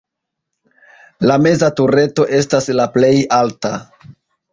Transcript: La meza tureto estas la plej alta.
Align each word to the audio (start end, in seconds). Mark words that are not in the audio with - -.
La 1.31 1.35
meza 1.45 1.69
tureto 1.79 2.25
estas 2.39 2.71
la 2.79 2.87
plej 2.97 3.13
alta. 3.39 3.73